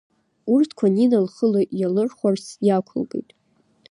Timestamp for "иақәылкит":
2.67-3.29